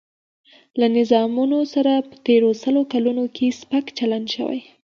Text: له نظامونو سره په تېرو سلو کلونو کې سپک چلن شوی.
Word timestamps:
له 0.79 0.87
نظامونو 0.97 1.59
سره 1.73 1.93
په 2.09 2.15
تېرو 2.27 2.49
سلو 2.63 2.81
کلونو 2.93 3.23
کې 3.35 3.55
سپک 3.59 3.85
چلن 3.97 4.23
شوی. 4.35 4.61